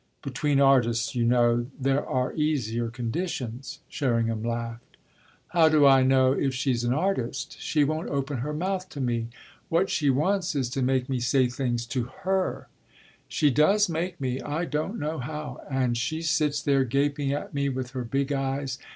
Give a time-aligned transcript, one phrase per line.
[0.23, 4.97] "Between artists, you know, there are easier conditions," Sherringham laughed.
[5.49, 7.61] "How do I know if she's an artist?
[7.61, 9.27] She won't open her mouth to me;
[9.69, 12.67] what she wants is to make me say things to her.
[13.27, 17.69] She does make me I don't know how and she sits there gaping at me
[17.69, 18.79] with her big eyes.